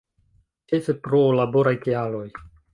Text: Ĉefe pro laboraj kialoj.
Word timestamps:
Ĉefe 0.71 0.95
pro 1.09 1.21
laboraj 1.43 1.77
kialoj. 1.87 2.27